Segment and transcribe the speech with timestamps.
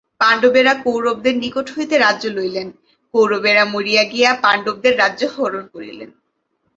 [0.21, 2.67] পাণ্ডবেরা কৌরবদের নিকট হইতে রাজ্য লইলেন,
[3.13, 6.09] কৌরবেরা মরিয়া গিয়া পাণ্ডবদের রাজ্য হরণ করিলেন।